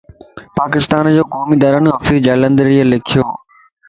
پاڪستانَ 0.57 1.03
جو 1.17 1.23
قومي 1.33 1.55
ترانو 1.61 1.89
حفيظ 1.97 2.19
جالندھريءَ 2.27 2.89
لکيووَ 2.91 3.29